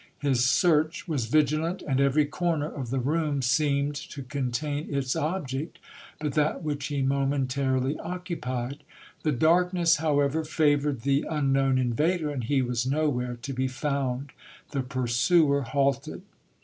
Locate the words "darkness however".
9.31-10.43